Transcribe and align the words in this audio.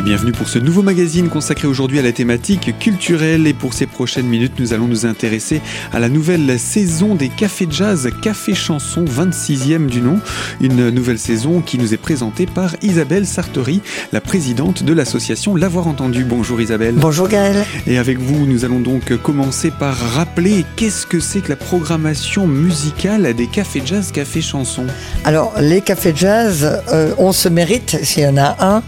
et 0.00 0.02
bienvenue 0.02 0.32
pour 0.32 0.48
ce 0.48 0.58
nouveau 0.58 0.82
magazine 0.82 1.28
consacré 1.28 1.68
aujourd'hui 1.68 1.98
à 1.98 2.02
la 2.02 2.12
thématique 2.12 2.78
culturelle 2.78 3.46
et 3.46 3.52
pour 3.52 3.74
ces 3.74 3.84
prochaines 3.84 4.26
minutes 4.26 4.58
nous 4.58 4.72
allons 4.72 4.86
nous 4.86 5.04
intéresser 5.04 5.60
à 5.92 5.98
la 5.98 6.08
nouvelle 6.08 6.58
saison 6.58 7.14
des 7.14 7.28
cafés 7.28 7.66
jazz 7.68 8.08
Café 8.22 8.54
Chanson 8.54 9.04
26e 9.04 9.86
du 9.86 10.00
nom, 10.00 10.18
une 10.62 10.88
nouvelle 10.88 11.18
saison 11.18 11.60
qui 11.60 11.76
nous 11.76 11.92
est 11.92 11.98
présentée 11.98 12.46
par 12.46 12.76
Isabelle 12.82 13.26
Sartori, 13.26 13.82
la 14.12 14.22
présidente 14.22 14.84
de 14.84 14.92
l'association 14.94 15.54
L'avoir 15.54 15.86
entendu. 15.86 16.24
Bonjour 16.24 16.60
Isabelle. 16.62 16.94
Bonjour 16.96 17.28
Gaël. 17.28 17.64
Et 17.86 17.98
avec 17.98 18.18
vous 18.18 18.46
nous 18.46 18.64
allons 18.64 18.80
donc 18.80 19.14
commencer 19.18 19.70
par 19.70 19.96
rappeler 19.96 20.64
qu'est-ce 20.76 21.06
que 21.06 21.20
c'est 21.20 21.40
que 21.40 21.50
la 21.50 21.56
programmation 21.56 22.46
musicale 22.46 23.34
des 23.34 23.48
cafés 23.48 23.82
jazz 23.84 24.12
Café 24.12 24.40
Chanson. 24.40 24.86
Alors 25.24 25.52
les 25.60 25.82
cafés 25.82 26.14
jazz, 26.16 26.80
euh, 26.90 27.12
on 27.18 27.32
se 27.32 27.50
mérite, 27.50 27.98
s'il 28.02 28.22
y 28.22 28.26
en 28.26 28.38
a 28.38 28.56
un, 28.60 28.82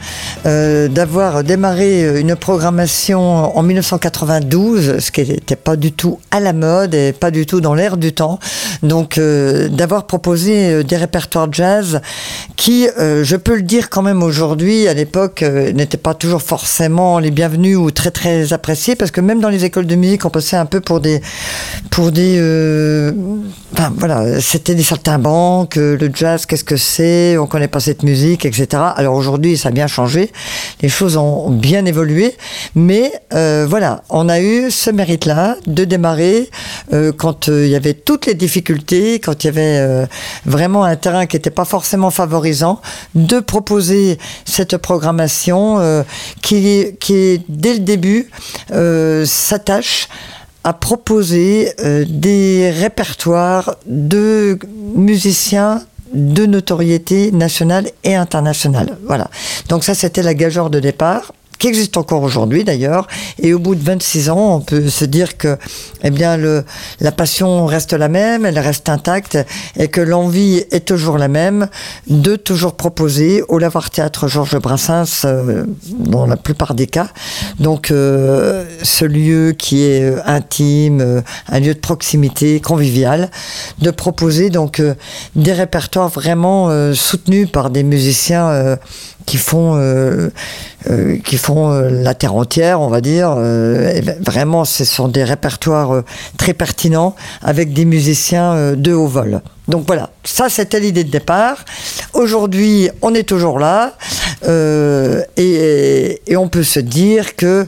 euh, 0.47 0.89
d'avoir 1.03 1.43
démarré 1.43 2.21
une 2.21 2.37
programmation 2.37 3.59
en 3.59 3.63
1992, 3.65 5.01
ce 5.01 5.11
qui 5.11 5.23
n'était 5.23 5.57
pas 5.57 5.75
du 5.75 5.91
tout 5.91 6.21
à 6.31 6.39
la 6.39 6.53
mode 6.53 6.95
et 6.95 7.13
pas 7.13 7.33
du 7.33 7.45
tout 7.45 7.61
dans 7.61 7.75
l'air 7.75 7.97
du 7.97 8.13
temps. 8.13 8.39
Donc 8.85 9.19
euh, 9.19 9.69
d'avoir 9.69 10.07
proposé 10.07 10.71
euh, 10.71 10.83
des 10.85 10.97
répertoires 10.97 11.53
jazz 11.53 12.01
qui, 12.55 12.89
euh, 13.01 13.25
je 13.25 13.35
peux 13.35 13.57
le 13.57 13.63
dire 13.63 13.91
quand 13.91 14.03
même 14.03 14.23
aujourd'hui, 14.23 14.87
à 14.87 14.95
l'époque, 14.95 15.43
n'étaient 15.43 15.97
pas 15.97 16.15
toujours 16.15 16.43
forcément 16.43 17.19
les 17.19 17.33
bienvenus 17.33 17.77
ou 17.77 17.91
très 17.91 18.13
très 18.13 18.53
appréciés, 18.53 18.95
parce 18.95 19.11
que 19.11 19.21
même 19.21 19.41
dans 19.41 19.49
les 19.49 19.65
écoles 19.65 19.87
de 19.87 19.97
musique, 19.97 20.25
on 20.25 20.31
passait 20.31 20.57
un 20.57 20.67
peu 20.67 20.81
pour 20.81 21.01
des, 21.01 21.21
pour 21.91 22.13
des, 22.13 22.39
voilà, 23.97 24.41
c'était 24.41 24.77
des 24.77 24.85
saltimbanques, 24.85 25.75
le 25.75 26.11
jazz, 26.15 26.47
qu'est-ce 26.47 26.63
que 26.63 26.77
c'est, 26.77 27.37
on 27.39 27.49
connaît 27.49 27.67
pas 27.67 27.81
cette 27.81 28.05
musique, 28.05 28.47
etc. 28.47 28.69
Alors 28.95 29.17
aujourd'hui, 29.17 29.57
ça 29.57 29.71
a 29.71 29.73
bien 29.73 29.89
changé 29.89 30.31
les 30.81 30.89
choses 30.93 31.17
ont 31.17 31.51
bien 31.51 31.85
évolué, 31.87 32.35
mais 32.75 33.13
euh, 33.33 33.67
voilà, 33.69 34.03
on 34.11 34.29
a 34.29 34.41
eu 34.41 34.71
ce 34.71 34.91
mérite-là 34.91 35.57
de 35.67 35.85
démarrer 35.85 36.51
euh, 36.93 37.13
quand 37.13 37.49
euh, 37.49 37.67
il 37.67 37.71
y 37.71 37.77
avait 37.77 37.95
toutes 37.95 38.27
les 38.27 38.35
difficultés, 38.35 39.19
quand 39.19 39.43
il 39.43 39.47
y 39.47 39.51
avait 39.51 40.07
vraiment 40.45 40.85
un 40.85 40.97
terrain 40.97 41.27
qui 41.27 41.37
n'était 41.37 41.51
pas 41.51 41.65
forcément 41.65 42.11
favorisant, 42.11 42.81
de 43.15 43.41
proposer 43.41 44.19
cette 44.45 44.77
programmation 44.77 46.05
qui, 46.43 46.97
qui, 47.01 47.43
dès 47.49 47.75
le 47.75 47.81
début, 47.81 48.31
s'attache 49.25 50.09
à 50.65 50.73
proposer 50.73 51.73
des 52.09 52.71
répertoires 52.71 53.77
de 53.87 54.59
musiciens 54.95 55.83
de 56.15 56.47
notoriété 56.47 57.33
nationale 57.33 57.91
et 58.05 58.15
internationale. 58.15 58.99
Voilà. 59.07 59.31
Donc 59.69 59.85
ça, 59.85 59.95
c'était 59.95 60.23
la 60.23 60.35
gageure 60.35 60.71
de 60.71 60.81
départ 60.81 61.33
qui 61.63 61.69
existe 61.69 61.97
encore 61.97 62.25
aujourd'hui 62.25 62.65
d'ailleurs. 62.65 63.07
Et 63.39 63.55
au 63.55 63.61
bout 63.61 63.77
de 63.77 63.85
26 63.85 64.31
ans, 64.31 64.57
on 64.57 64.61
peut 64.61 64.89
se 64.89 65.05
dire 65.05 65.37
que, 65.37 65.57
eh 66.03 66.11
bien, 66.11 66.37
la 66.99 67.13
passion 67.13 67.67
reste 67.67 67.93
la 67.93 68.09
même, 68.09 68.45
elle 68.45 68.59
reste 68.59 68.89
intacte, 68.89 69.39
et 69.77 69.87
que 69.87 70.01
l'envie 70.01 70.65
est 70.73 70.85
toujours 70.85 71.19
la 71.19 71.29
même 71.29 71.69
de 72.09 72.35
toujours 72.35 72.75
proposer 72.75 73.45
au 73.47 73.59
Lavoir 73.59 73.91
Théâtre 73.91 74.27
Georges 74.27 74.59
Brassens, 74.59 75.25
euh, 75.25 75.65
dans 75.87 76.27
la 76.27 76.37
plupart 76.37 76.75
des 76.75 76.89
cas, 76.89 77.07
donc 77.61 77.93
euh, 77.93 78.65
ce 78.83 79.05
lieu 79.05 79.55
qui 79.57 79.85
est 79.85 80.03
euh, 80.03 80.21
intime, 80.27 81.23
un 81.49 81.61
lieu 81.61 81.75
de 81.75 81.79
proximité, 81.79 82.59
convivial, 82.59 83.31
de 83.79 83.93
proposer 83.93 84.51
donc 84.51 84.83
des 85.37 85.53
répertoires 85.53 86.09
vraiment 86.09 86.93
soutenus 86.95 87.49
par 87.53 87.71
des 87.71 87.85
musiciens 87.85 88.79
qui 89.27 89.37
font 89.37 89.77
euh, 89.77 90.31
euh, 90.91 91.17
qui 91.25 91.37
font 91.37 91.71
euh, 91.71 91.89
la 91.91 92.15
terre 92.15 92.35
entière, 92.35 92.81
on 92.81 92.89
va 92.89 93.01
dire. 93.01 93.35
vraiment, 94.21 94.65
ce 94.65 94.85
sont 94.85 95.09
des 95.09 95.25
répertoires 95.25 96.03
très 96.37 96.55
pertinents 96.55 97.15
avec 97.43 97.73
des 97.73 97.85
musiciens 97.85 98.75
de 98.77 98.93
haut 98.93 99.07
vol. 99.07 99.41
Donc 99.69 99.85
voilà, 99.87 100.11
ça 100.25 100.49
c'était 100.49 100.81
l'idée 100.81 101.05
de 101.05 101.11
départ. 101.11 101.65
Aujourd'hui, 102.15 102.91
on 103.01 103.15
est 103.15 103.23
toujours 103.23 103.59
là 103.59 103.95
euh, 104.45 105.23
et, 105.37 106.37
on 106.37 106.49
peut 106.49 106.63
se 106.63 106.81
dire 106.81 107.37
que 107.37 107.67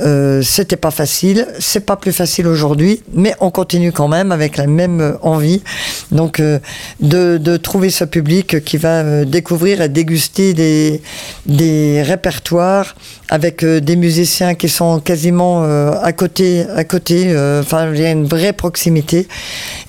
euh, 0.00 0.42
c'était 0.42 0.76
pas 0.76 0.90
facile, 0.90 1.46
c'est 1.60 1.84
pas 1.84 1.96
plus 1.96 2.12
facile 2.12 2.46
aujourd'hui, 2.46 3.02
mais 3.12 3.34
on 3.40 3.50
continue 3.50 3.92
quand 3.92 4.08
même 4.08 4.32
avec 4.32 4.56
la 4.56 4.66
même 4.66 5.16
envie. 5.22 5.62
Donc 6.10 6.40
euh, 6.40 6.58
de, 7.00 7.56
trouver 7.56 7.90
ce 7.90 8.04
public 8.04 8.64
qui 8.64 8.78
va 8.78 9.02
euh, 9.02 9.24
découvrir 9.24 9.80
et 9.80 9.88
déguster 9.88 10.54
des, 10.54 11.02
des 11.46 12.02
répertoires 12.02 12.96
avec 13.28 13.64
des 13.64 13.96
musiciens 13.96 14.54
qui 14.54 14.68
sont 14.68 15.00
quasiment 15.00 15.64
à 15.64 16.12
côté, 16.12 16.64
à 16.74 16.84
côté. 16.84 17.36
Enfin, 17.60 17.92
il 17.92 18.00
y 18.00 18.04
a 18.04 18.10
une 18.10 18.26
vraie 18.26 18.52
proximité 18.52 19.26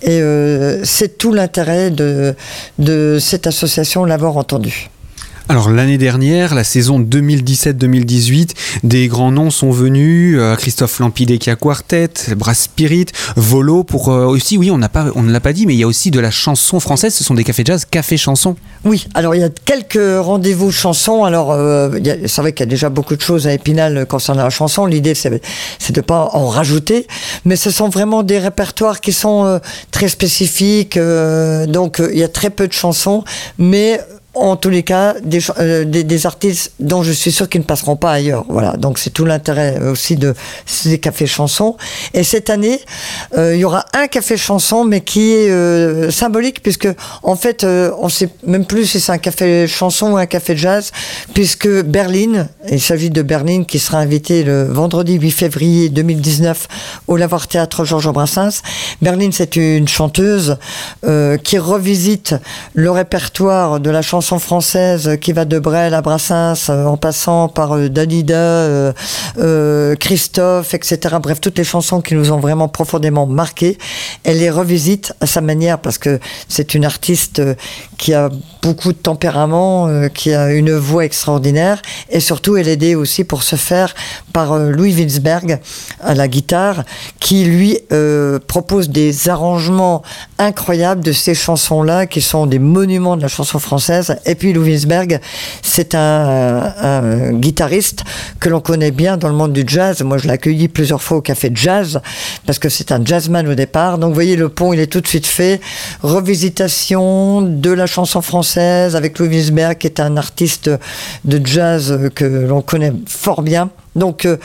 et 0.02 0.20
c'est 0.84 1.20
tout 1.20 1.32
l'intérêt 1.34 1.92
de, 1.92 2.34
de 2.80 3.20
cette 3.20 3.46
association 3.46 4.06
l'avoir 4.06 4.38
entendu. 4.38 4.90
Alors 5.50 5.70
l'année 5.70 5.98
dernière, 5.98 6.54
la 6.56 6.66
saison 6.66 7.00
2017-2018, 7.00 8.50
des 8.84 9.08
grands 9.08 9.32
noms 9.32 9.50
sont 9.50 9.72
venus, 9.72 10.36
euh, 10.38 10.58
Christophe 10.58 11.00
Lampidecchia 11.00 11.56
Quartet, 11.56 12.10
Brass 12.36 12.64
Spirit, 12.64 13.06
Volo 13.38 13.86
pour 13.86 14.10
euh, 14.10 14.26
aussi 14.26 14.58
oui, 14.58 14.72
on 14.72 14.78
n'a 14.78 14.90
pas 14.90 15.06
on 15.16 15.24
ne 15.24 15.32
l'a 15.32 15.40
pas 15.40 15.54
dit 15.54 15.66
mais 15.66 15.74
il 15.74 15.80
y 15.80 15.84
a 15.84 15.88
aussi 15.88 16.12
de 16.12 16.20
la 16.20 16.32
chanson 16.32 16.82
française, 16.82 17.16
ce 17.16 17.24
sont 17.24 17.34
des 17.34 17.46
cafés 17.46 17.64
jazz, 17.66 17.86
café 17.86 18.18
chanson. 18.18 18.58
Oui, 18.84 19.08
alors 19.14 19.36
il 19.36 19.42
y 19.42 19.44
a 19.46 19.50
quelques 19.50 19.98
rendez-vous 20.20 20.70
chansons. 20.70 21.24
Alors 21.24 21.54
euh, 21.54 21.98
c'est 22.26 22.42
vrai 22.42 22.52
qu'il 22.52 22.66
y 22.66 22.68
a 22.68 22.70
déjà 22.70 22.90
beaucoup 22.90 23.16
de 23.16 23.22
choses 23.22 23.48
à 23.48 23.54
Épinal 23.54 24.06
concernant 24.06 24.44
la 24.44 24.50
chanson, 24.50 24.86
l'idée 24.86 25.16
c'est 25.16 25.42
c'est 25.80 25.96
de 25.96 26.02
pas 26.02 26.30
en 26.34 26.50
rajouter, 26.50 27.08
mais 27.46 27.56
ce 27.56 27.72
sont 27.72 27.88
vraiment 27.88 28.22
des 28.22 28.40
répertoires 28.40 29.00
qui 29.00 29.14
sont 29.14 29.62
très 29.92 30.10
spécifiques 30.10 30.98
donc 30.98 32.02
il 32.12 32.20
y 32.20 32.24
a 32.24 32.28
très 32.28 32.50
peu 32.50 32.68
de 32.68 32.74
chansons 32.74 33.24
mais 33.58 34.02
en 34.40 34.56
tous 34.56 34.70
les 34.70 34.84
cas 34.84 35.16
euh, 35.60 35.86
des, 35.86 36.04
des, 36.04 36.26
artistes 36.26 36.72
dont 36.80 37.04
je 37.04 37.12
suis 37.12 37.32
sûr 37.32 37.50
qu'ils 37.50 37.62
ne 37.62 37.66
passeront 37.66 37.96
pas 37.96 38.12
ailleurs. 38.12 38.46
Voilà, 38.50 38.74
donc 38.78 38.98
c'est 39.00 39.10
tout 39.10 39.26
l'intérêt 39.26 39.80
aussi 39.80 40.16
de 40.16 40.34
ces 40.66 41.00
cafés 41.00 41.28
chansons. 41.28 41.76
Et 42.14 42.24
cette 42.24 42.50
année, 42.50 42.80
euh, 43.38 43.56
il 43.56 43.60
y 43.60 43.66
aura 43.66 43.86
un 43.94 44.08
café 44.08 44.38
chanson, 44.38 44.86
mais 44.86 45.02
qui 45.02 45.34
est 45.34 45.50
euh, 45.50 46.12
symbolique 46.12 46.62
puisque 46.62 46.88
en 47.24 47.36
fait, 47.36 47.66
on 47.66 48.10
sait 48.10 48.30
même 48.46 48.66
plus 48.66 48.86
si 48.86 49.00
c'est 49.00 49.12
un 49.12 49.18
café 49.18 49.68
chanson 49.68 50.14
ou 50.14 50.18
un 50.18 50.26
café 50.26 50.56
jazz, 50.56 50.92
puisque 51.34 51.68
Berlin, 51.68 52.48
il 52.70 52.82
s'agit 52.82 53.10
de 53.10 53.22
Berlin 53.22 53.64
qui 53.64 53.80
sera 53.80 54.00
invité 54.00 54.44
le 54.44 54.64
vendredi 54.64 55.14
8 55.14 55.32
février 55.32 55.90
2019 55.90 56.68
au 57.08 57.18
Lavoir 57.18 57.48
Théâtre 57.48 57.86
Georges 57.86 58.12
Brassens. 58.12 58.62
Berlin, 59.02 59.30
c'est 59.32 59.56
une 59.56 59.88
chanteuse 59.88 60.58
qui 61.44 61.58
revisite 61.58 62.36
le 62.74 62.92
répertoire 62.92 63.80
de 63.80 63.90
la 63.90 64.02
chanson 64.02 64.27
française 64.38 65.18
qui 65.22 65.32
va 65.32 65.46
de 65.46 65.58
Brel 65.58 65.94
à 65.94 66.02
Brassens 66.02 66.70
euh, 66.70 66.86
en 66.86 66.98
passant 66.98 67.48
par 67.48 67.78
euh, 67.78 67.88
Dalida, 67.88 68.36
euh, 68.36 69.96
Christophe, 69.96 70.74
etc. 70.74 71.16
Bref, 71.22 71.40
toutes 71.40 71.58
les 71.58 71.64
chansons 71.64 72.02
qui 72.02 72.14
nous 72.14 72.32
ont 72.32 72.40
vraiment 72.40 72.68
profondément 72.68 73.26
marqué. 73.26 73.78
Elle 74.26 74.40
les 74.40 74.50
revisite 74.50 75.14
à 75.22 75.28
sa 75.28 75.40
manière 75.40 75.80
parce 75.80 75.98
que 75.98 76.20
c'est 76.50 76.74
une 76.74 76.84
artiste 76.84 77.42
qui 77.98 78.14
a 78.14 78.30
beaucoup 78.62 78.92
de 78.92 78.98
tempérament, 78.98 80.10
qui 80.14 80.34
a 80.34 80.52
une 80.52 80.74
voix 80.74 81.06
extraordinaire 81.06 81.82
et 82.10 82.20
surtout 82.20 82.58
elle 82.58 82.68
est 82.68 82.74
aidée 82.74 82.96
aussi 82.96 83.24
pour 83.24 83.44
se 83.44 83.56
faire 83.56 83.96
par 84.34 84.58
Louis 84.58 84.94
Winsberg 84.94 85.60
à 86.02 86.14
la 86.14 86.28
guitare 86.28 86.84
qui 87.20 87.46
lui 87.46 87.80
propose 88.48 88.90
des 88.90 89.30
arrangements 89.30 90.04
incroyables 90.38 91.04
de 91.04 91.12
ces 91.12 91.34
chansons-là 91.34 92.06
qui 92.08 92.22
sont 92.22 92.46
des 92.46 92.60
monuments 92.60 93.16
de 93.16 93.22
la 93.22 93.28
chanson 93.28 93.60
française 93.60 94.07
et 94.26 94.36
puis 94.36 94.54
Louis 94.54 94.86
c'est 95.62 95.96
un, 95.96 97.34
guitariste 97.34 98.04
que 98.40 98.50
l'on 98.50 98.62
connaît 98.62 98.92
bien 98.92 99.18
dans 99.18 99.28
le 99.28 99.34
monde 99.34 99.54
du 99.54 99.64
jazz. 99.66 100.02
Moi, 100.04 100.18
je 100.18 100.26
l'ai 100.26 100.34
accueilli 100.34 100.68
plusieurs 100.68 101.02
fois 101.02 101.18
au 101.18 101.22
café 101.22 101.52
jazz 101.54 102.02
parce 102.46 102.60
que 102.60 102.70
c'est 102.70 102.92
un 102.92 103.04
jazzman 103.04 103.48
au 103.48 103.56
départ. 103.56 103.98
Donc, 103.98 104.10
vous 104.10 104.16
voyez, 104.16 104.36
le 104.36 104.50
pont, 104.50 104.74
il 104.74 104.80
est 104.80 104.88
tout 104.88 105.02
de 105.02 105.08
suite 105.08 105.26
fait. 105.26 105.60
Revisitation 106.02 107.42
de 107.42 107.72
la 107.72 107.86
chanson 107.86 108.22
française 108.22 108.96
avec 108.96 109.20
Louis 109.20 109.52
qui 109.80 109.88
est 109.88 110.00
un 110.00 110.18
artiste 110.18 110.70
de 111.26 111.46
jazz 111.46 112.10
que 112.16 112.26
l'on 112.26 112.62
connaît 112.62 112.94
fort 113.08 113.42
bien. 113.42 113.70
Donc, 113.96 114.26
euh, 114.26 114.38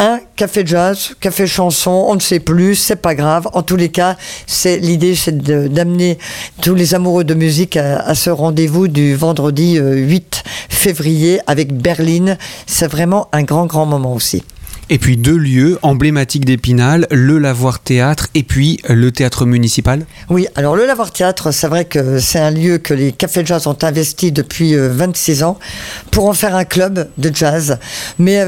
un 0.00 0.18
café 0.34 0.62
jazz, 0.64 1.14
café 1.20 1.46
chanson, 1.46 2.06
on 2.08 2.14
ne 2.14 2.20
sait 2.20 2.40
plus, 2.40 2.74
c'est 2.74 2.96
pas 2.96 3.14
grave. 3.14 3.48
En 3.52 3.62
tous 3.62 3.76
les 3.76 3.90
cas, 3.90 4.16
c'est 4.46 4.78
l'idée, 4.78 5.14
c'est 5.14 5.36
d'amener 5.36 6.18
tous 6.62 6.74
les 6.74 6.94
amoureux 6.94 7.22
de 7.22 7.34
musique 7.34 7.76
à, 7.76 8.14
ce 8.14 8.30
rendez-vous 8.30 8.88
du 8.88 9.14
vendredi 9.14 9.76
8 9.76 10.42
euh, 10.44 10.48
février 10.70 11.40
avec 11.46 11.74
Berlin. 11.74 12.36
C'est 12.66 12.88
vraiment 12.88 13.28
un 13.32 13.42
grand, 13.42 13.66
grand 13.66 13.84
moment 13.84 14.14
aussi. 14.14 14.42
Et 14.92 14.98
puis 14.98 15.16
deux 15.16 15.36
lieux 15.36 15.78
emblématiques 15.82 16.44
d'Épinal, 16.44 17.06
le 17.12 17.38
Lavoir 17.38 17.78
Théâtre 17.78 18.26
et 18.34 18.42
puis 18.42 18.80
le 18.88 19.12
Théâtre 19.12 19.46
Municipal. 19.46 20.04
Oui, 20.28 20.48
alors 20.56 20.74
le 20.74 20.84
Lavoir 20.84 21.12
Théâtre, 21.12 21.52
c'est 21.52 21.68
vrai 21.68 21.84
que 21.84 22.18
c'est 22.18 22.40
un 22.40 22.50
lieu 22.50 22.78
que 22.78 22.92
les 22.92 23.12
cafés 23.12 23.46
jazz 23.46 23.68
ont 23.68 23.78
investi 23.82 24.32
depuis 24.32 24.74
26 24.76 25.44
ans 25.44 25.58
pour 26.10 26.28
en 26.28 26.32
faire 26.32 26.56
un 26.56 26.64
club 26.64 27.08
de 27.18 27.30
jazz. 27.32 27.78
Mais 28.18 28.44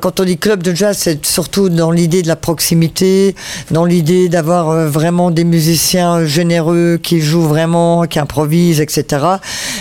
quand 0.00 0.20
on 0.20 0.24
dit 0.24 0.38
club 0.38 0.62
de 0.62 0.74
jazz, 0.74 0.96
c'est 0.98 1.24
surtout 1.26 1.68
dans 1.68 1.90
l'idée 1.90 2.22
de 2.22 2.28
la 2.28 2.36
proximité, 2.36 3.34
dans 3.70 3.84
l'idée 3.84 4.30
d'avoir 4.30 4.88
vraiment 4.88 5.30
des 5.30 5.44
musiciens 5.44 6.24
généreux 6.24 6.98
qui 7.02 7.20
jouent 7.20 7.46
vraiment, 7.46 8.04
qui 8.04 8.18
improvisent, 8.18 8.80
etc. 8.80 9.24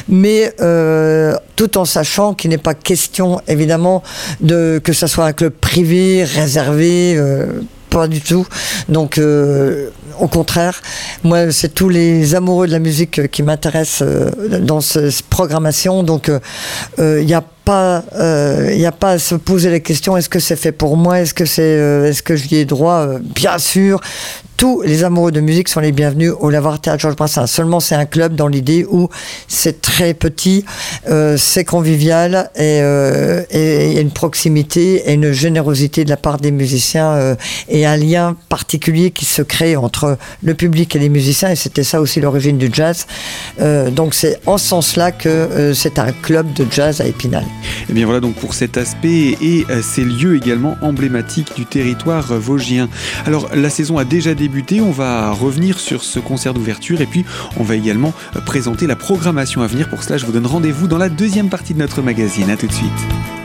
Mais 0.09 0.53
euh, 0.59 1.35
tout 1.55 1.77
en 1.77 1.85
sachant 1.85 2.33
qu'il 2.33 2.49
n'est 2.49 2.57
pas 2.57 2.73
question, 2.73 3.41
évidemment, 3.47 4.03
de 4.41 4.81
que 4.83 4.93
ce 4.93 5.07
soit 5.07 5.25
un 5.25 5.33
club 5.33 5.53
privé, 5.53 6.23
réservé. 6.23 7.15
Euh, 7.17 7.47
pas 7.89 8.07
du 8.07 8.21
tout. 8.21 8.47
Donc, 8.89 9.19
euh, 9.19 9.89
au 10.19 10.27
contraire, 10.27 10.81
moi, 11.23 11.51
c'est 11.51 11.75
tous 11.75 11.89
les 11.89 12.33
amoureux 12.33 12.65
de 12.65 12.71
la 12.71 12.79
musique 12.79 13.29
qui 13.29 13.43
m'intéressent 13.43 14.03
dans 14.61 14.81
cette 14.81 15.21
programmation. 15.29 16.01
Donc, 16.01 16.31
il 16.97 17.25
n'y 17.25 17.35
a 17.35 17.43
pas, 17.65 18.03
il 18.71 18.77
n'y 18.77 18.87
a 18.87 18.91
pas 18.91 19.11
à 19.11 19.19
se 19.19 19.35
poser 19.35 19.69
la 19.69 19.79
question 19.79 20.17
est-ce 20.17 20.27
que 20.27 20.39
c'est 20.39 20.55
fait 20.55 20.71
pour 20.71 20.97
moi 20.97 21.19
Est-ce 21.19 21.35
que 21.35 21.45
c'est, 21.45 21.61
est-ce 22.09 22.23
que 22.23 22.35
j'y 22.35 22.55
ai 22.55 22.65
droit? 22.65 23.07
Bien 23.35 23.59
sûr 23.59 24.01
tous 24.63 24.81
les 24.81 25.03
amoureux 25.03 25.33
de 25.33 25.41
musique 25.41 25.67
sont 25.67 25.81
les 25.81 25.91
bienvenus 25.91 26.31
au 26.39 26.49
Lavoir 26.49 26.79
Théâtre 26.79 27.01
Georges 27.01 27.17
Brassens. 27.17 27.47
Seulement, 27.47 27.81
c'est 27.81 27.95
un 27.95 28.05
club 28.05 28.33
dans 28.33 28.47
l'idée 28.47 28.85
où 28.89 29.09
c'est 29.49 29.81
très 29.81 30.13
petit, 30.13 30.63
euh, 31.09 31.35
c'est 31.37 31.65
convivial 31.65 32.49
euh, 32.57 33.43
et 33.49 33.87
il 33.87 33.93
y 33.93 33.97
a 33.97 33.99
une 33.99 34.11
proximité 34.11 35.09
et 35.09 35.15
une 35.15 35.33
générosité 35.33 36.05
de 36.05 36.09
la 36.09 36.15
part 36.15 36.37
des 36.37 36.51
musiciens 36.51 37.11
euh, 37.11 37.35
et 37.67 37.85
un 37.85 37.97
lien 37.97 38.37
particulier 38.47 39.11
qui 39.11 39.25
se 39.25 39.41
crée 39.41 39.75
entre 39.75 40.17
le 40.41 40.53
public 40.53 40.95
et 40.95 40.99
les 40.99 41.09
musiciens. 41.09 41.49
Et 41.49 41.57
c'était 41.57 41.83
ça 41.83 41.99
aussi 41.99 42.21
l'origine 42.21 42.57
du 42.57 42.69
jazz. 42.71 43.05
donc, 43.91 44.13
c'est 44.13 44.39
en 44.45 44.57
ce 44.57 44.65
sens-là 44.65 45.11
que 45.11 45.73
c'est 45.75 45.99
un 45.99 46.13
club 46.13 46.53
de 46.53 46.65
jazz 46.71 47.01
à 47.01 47.05
Épinal. 47.05 47.43
Et 47.43 47.85
eh 47.89 47.93
bien 47.93 48.05
voilà 48.05 48.21
donc 48.21 48.35
pour 48.35 48.53
cet 48.53 48.77
aspect 48.77 49.37
et 49.41 49.65
ces 49.81 50.05
lieux 50.05 50.37
également 50.37 50.77
emblématiques 50.81 51.53
du 51.53 51.65
territoire 51.65 52.27
vosgien. 52.39 52.87
Alors, 53.25 53.49
la 53.53 53.69
saison 53.69 53.97
a 53.97 54.05
déjà 54.05 54.33
débuté 54.33 54.52
on 54.81 54.91
va 54.91 55.31
revenir 55.31 55.79
sur 55.79 56.03
ce 56.03 56.19
concert 56.19 56.53
d'ouverture 56.53 57.01
et 57.01 57.05
puis 57.05 57.25
on 57.57 57.63
va 57.63 57.75
également 57.75 58.13
présenter 58.45 58.87
la 58.87 58.95
programmation 58.95 59.61
à 59.61 59.67
venir. 59.67 59.89
Pour 59.89 60.03
cela, 60.03 60.17
je 60.17 60.25
vous 60.25 60.31
donne 60.31 60.45
rendez-vous 60.45 60.87
dans 60.87 60.97
la 60.97 61.09
deuxième 61.09 61.49
partie 61.49 61.73
de 61.73 61.79
notre 61.79 62.01
magazine. 62.01 62.49
A 62.49 62.57
tout 62.57 62.67
de 62.67 62.73
suite. 62.73 63.42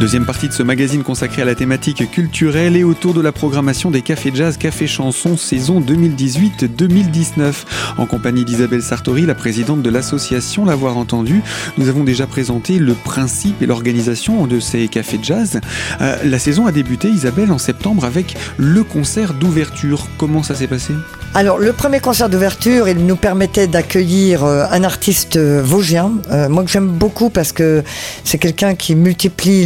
Deuxième 0.00 0.26
partie 0.26 0.46
de 0.46 0.52
ce 0.52 0.62
magazine 0.62 1.02
consacré 1.02 1.42
à 1.42 1.44
la 1.44 1.56
thématique 1.56 2.08
culturelle 2.12 2.76
et 2.76 2.84
autour 2.84 3.14
de 3.14 3.20
la 3.20 3.32
programmation 3.32 3.90
des 3.90 4.00
cafés 4.00 4.30
jazz, 4.32 4.56
café 4.56 4.86
chansons 4.86 5.36
saison 5.36 5.80
2018-2019. 5.80 7.64
En 7.96 8.06
compagnie 8.06 8.44
d'Isabelle 8.44 8.82
Sartori, 8.82 9.26
la 9.26 9.34
présidente 9.34 9.82
de 9.82 9.90
l'association 9.90 10.64
L'avoir 10.64 10.96
entendu, 10.98 11.42
nous 11.78 11.88
avons 11.88 12.04
déjà 12.04 12.28
présenté 12.28 12.78
le 12.78 12.94
principe 12.94 13.60
et 13.60 13.66
l'organisation 13.66 14.46
de 14.46 14.60
ces 14.60 14.86
cafés 14.86 15.18
jazz. 15.20 15.60
Euh, 16.00 16.16
la 16.24 16.38
saison 16.38 16.66
a 16.66 16.72
débuté, 16.72 17.08
Isabelle, 17.08 17.50
en 17.50 17.58
septembre 17.58 18.04
avec 18.04 18.36
le 18.56 18.84
concert 18.84 19.34
d'ouverture. 19.34 20.06
Comment 20.16 20.44
ça 20.44 20.54
s'est 20.54 20.68
passé? 20.68 20.94
Alors, 21.34 21.58
le 21.58 21.72
premier 21.72 22.00
concert 22.00 22.28
d'ouverture, 22.28 22.88
il 22.88 23.06
nous 23.06 23.14
permettait 23.16 23.66
d'accueillir 23.66 24.44
euh, 24.44 24.64
un 24.70 24.82
artiste 24.82 25.36
euh, 25.36 25.60
vosgien, 25.62 26.12
moi 26.48 26.64
que 26.64 26.70
j'aime 26.70 26.88
beaucoup 26.88 27.30
parce 27.30 27.52
que 27.52 27.84
c'est 28.24 28.38
quelqu'un 28.38 28.74
qui 28.74 28.94
multiplie 28.94 29.64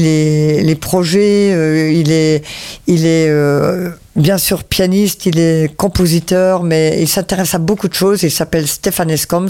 les 0.62 0.74
projets. 0.74 1.52
Euh, 1.54 1.90
il 1.92 2.10
est, 2.10 2.44
il 2.86 3.06
est 3.06 3.28
euh, 3.28 3.90
bien 4.16 4.38
sûr 4.38 4.64
pianiste, 4.64 5.26
il 5.26 5.38
est 5.38 5.74
compositeur, 5.76 6.62
mais 6.62 7.00
il 7.00 7.08
s'intéresse 7.08 7.54
à 7.54 7.58
beaucoup 7.58 7.88
de 7.88 7.94
choses. 7.94 8.22
Il 8.22 8.30
s'appelle 8.30 8.66
Stéphane 8.66 9.10
Escoms. 9.10 9.48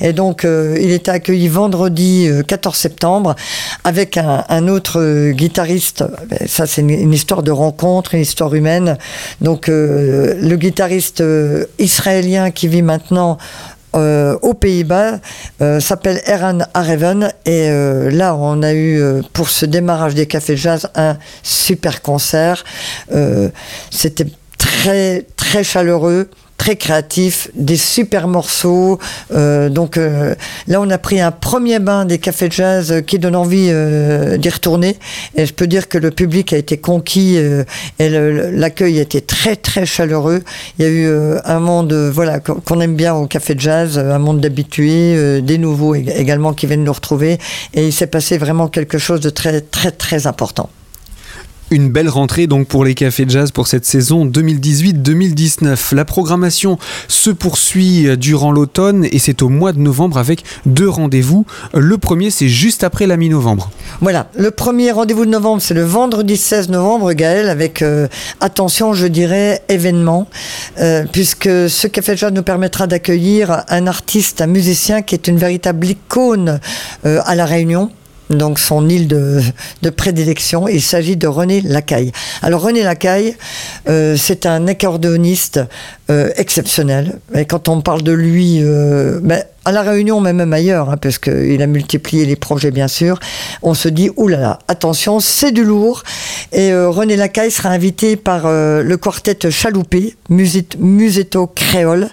Et 0.00 0.12
donc, 0.12 0.44
euh, 0.44 0.76
il 0.80 0.90
était 0.90 1.10
accueilli 1.10 1.48
vendredi 1.48 2.28
14 2.46 2.76
septembre 2.76 3.34
avec 3.84 4.16
un, 4.16 4.68
autre 4.68 5.30
guitariste. 5.32 6.04
Ça, 6.46 6.66
c'est 6.66 6.82
une, 6.82 7.12
histoire 7.12 7.42
de 7.42 7.50
rencontre, 7.50 8.14
une 8.14 8.20
histoire 8.20 8.54
humaine. 8.54 8.98
Donc, 9.40 9.68
le 9.68 10.56
guitariste 10.56 11.22
israélien 11.78 12.50
qui 12.50 12.68
vit 12.68 12.82
maintenant 12.82 13.38
euh, 13.96 14.38
aux 14.42 14.54
Pays-Bas 14.54 15.20
euh, 15.62 15.80
s'appelle 15.80 16.20
Eran 16.26 16.58
Areven. 16.74 17.32
Et 17.44 17.70
euh, 17.70 18.10
là 18.10 18.34
on 18.36 18.62
a 18.62 18.74
eu 18.74 19.02
pour 19.32 19.48
ce 19.48 19.66
démarrage 19.66 20.14
des 20.14 20.26
cafés 20.26 20.56
jazz 20.56 20.88
un 20.94 21.16
super 21.42 22.02
concert. 22.02 22.64
C'était 23.90 24.26
très 24.58 25.26
très 25.36 25.64
chaleureux 25.64 26.28
très 26.66 26.74
créatif, 26.74 27.48
des 27.54 27.76
super 27.76 28.26
morceaux. 28.26 28.98
Euh, 29.32 29.68
donc 29.68 29.96
euh, 29.96 30.34
là, 30.66 30.80
on 30.80 30.90
a 30.90 30.98
pris 30.98 31.20
un 31.20 31.30
premier 31.30 31.78
bain 31.78 32.04
des 32.04 32.18
cafés 32.18 32.48
jazz 32.50 33.04
qui 33.06 33.20
donne 33.20 33.36
envie 33.36 33.68
euh, 33.70 34.36
d'y 34.36 34.48
retourner. 34.48 34.96
Et 35.36 35.46
je 35.46 35.52
peux 35.54 35.68
dire 35.68 35.88
que 35.88 35.96
le 35.96 36.10
public 36.10 36.52
a 36.52 36.56
été 36.56 36.76
conquis 36.76 37.36
et 37.36 38.08
l'accueil 38.08 38.98
a 38.98 39.02
été 39.02 39.20
très 39.20 39.54
très 39.54 39.86
chaleureux. 39.86 40.42
Il 40.80 40.84
y 40.84 40.88
a 40.88 40.90
eu 40.90 41.08
un 41.44 41.60
monde 41.60 41.92
voilà 41.92 42.40
qu'on 42.40 42.80
aime 42.80 42.96
bien 42.96 43.14
au 43.14 43.28
café 43.28 43.54
jazz, 43.56 43.96
un 43.96 44.18
monde 44.18 44.40
d'habitués, 44.40 45.40
des 45.42 45.58
nouveaux 45.58 45.94
également 45.94 46.52
qui 46.52 46.66
viennent 46.66 46.82
nous 46.82 46.92
retrouver. 46.92 47.38
Et 47.74 47.86
il 47.86 47.92
s'est 47.92 48.08
passé 48.08 48.38
vraiment 48.38 48.66
quelque 48.66 48.98
chose 48.98 49.20
de 49.20 49.30
très 49.30 49.60
très 49.60 49.92
très 49.92 50.26
important. 50.26 50.68
Une 51.72 51.90
belle 51.90 52.08
rentrée 52.08 52.46
donc 52.46 52.68
pour 52.68 52.84
les 52.84 52.94
cafés 52.94 53.24
de 53.24 53.30
jazz 53.30 53.50
pour 53.50 53.66
cette 53.66 53.84
saison 53.84 54.24
2018-2019. 54.24 55.96
La 55.96 56.04
programmation 56.04 56.78
se 57.08 57.30
poursuit 57.30 58.16
durant 58.16 58.52
l'automne 58.52 59.04
et 59.10 59.18
c'est 59.18 59.42
au 59.42 59.48
mois 59.48 59.72
de 59.72 59.80
novembre 59.80 60.18
avec 60.18 60.44
deux 60.64 60.88
rendez-vous. 60.88 61.44
Le 61.74 61.98
premier 61.98 62.30
c'est 62.30 62.48
juste 62.48 62.84
après 62.84 63.08
la 63.08 63.16
mi-novembre. 63.16 63.68
Voilà, 64.00 64.28
le 64.38 64.52
premier 64.52 64.92
rendez-vous 64.92 65.26
de 65.26 65.30
novembre 65.30 65.60
c'est 65.60 65.74
le 65.74 65.82
vendredi 65.82 66.36
16 66.36 66.68
novembre 66.68 67.12
Gaël 67.14 67.48
avec 67.48 67.82
euh, 67.82 68.06
attention 68.40 68.94
je 68.94 69.08
dirais 69.08 69.64
événement 69.68 70.28
euh, 70.78 71.04
puisque 71.10 71.48
ce 71.48 71.88
café 71.88 72.12
de 72.12 72.18
jazz 72.18 72.32
nous 72.32 72.44
permettra 72.44 72.86
d'accueillir 72.86 73.64
un 73.68 73.88
artiste, 73.88 74.40
un 74.40 74.46
musicien 74.46 75.02
qui 75.02 75.16
est 75.16 75.26
une 75.26 75.38
véritable 75.38 75.84
icône 75.84 76.60
euh, 77.04 77.20
à 77.24 77.34
la 77.34 77.44
Réunion 77.44 77.90
donc 78.30 78.58
son 78.58 78.88
île 78.88 79.08
de, 79.08 79.42
prédilection. 79.90 80.68
Il 80.68 80.82
s'agit 80.82 81.16
de 81.16 81.26
René 81.26 81.60
Lacaille. 81.60 82.12
Alors 82.42 82.62
René 82.62 82.82
Lacaille, 82.82 83.36
euh, 83.88 84.16
c'est 84.16 84.46
un 84.46 84.66
accordéoniste 84.66 85.60
euh, 86.10 86.30
exceptionnel. 86.36 87.18
Et 87.34 87.44
quand 87.44 87.68
on 87.68 87.80
parle 87.80 88.02
de 88.02 88.12
lui, 88.12 88.58
euh, 88.62 89.20
ben, 89.22 89.42
à 89.66 89.72
la 89.72 89.82
Réunion, 89.82 90.20
mais 90.20 90.32
même 90.32 90.52
ailleurs, 90.52 90.90
hein, 90.90 90.96
parce 90.96 91.18
qu'il 91.18 91.60
a 91.60 91.66
multiplié 91.66 92.24
les 92.24 92.36
projets, 92.36 92.70
bien 92.70 92.86
sûr, 92.86 93.18
on 93.62 93.74
se 93.74 93.88
dit, 93.88 94.10
oulala, 94.16 94.60
attention, 94.68 95.18
c'est 95.18 95.50
du 95.50 95.64
lourd. 95.64 96.04
Et 96.52 96.72
euh, 96.72 96.88
René 96.88 97.16
Lacaille 97.16 97.50
sera 97.50 97.70
invité 97.70 98.14
par 98.14 98.46
euh, 98.46 98.84
le 98.84 98.96
quartet 98.96 99.50
Chaloupé, 99.50 100.14
Musetto 100.30 101.48
Créole. 101.48 102.08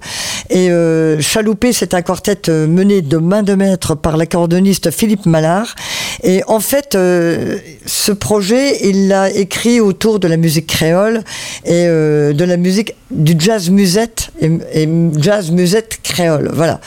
Et 0.49 0.71
euh, 0.71 1.21
Chaloupé, 1.21 1.73
c'est 1.73 1.93
un 1.93 2.01
quartet 2.01 2.49
mené 2.49 3.03
de 3.03 3.17
main 3.17 3.43
de 3.43 3.53
maître 3.53 3.93
par 3.93 4.17
l'accordoniste 4.17 4.89
Philippe 4.89 5.27
Mallard. 5.27 5.75
Et 6.21 6.43
en 6.47 6.59
fait, 6.59 6.93
ce 6.93 8.11
projet, 8.11 8.87
il 8.87 9.07
l'a 9.07 9.31
écrit 9.31 9.79
autour 9.79 10.19
de 10.19 10.27
la 10.27 10.37
musique 10.37 10.67
créole 10.67 11.23
et 11.65 11.85
de 11.85 12.43
la 12.43 12.57
musique 12.57 12.95
du 13.13 13.35
jazz 13.37 13.69
musette 13.69 14.29
et, 14.41 14.89
jazz 15.17 15.51
musette 15.51 15.99
créole. 16.03 16.49
Voilà. 16.53 16.79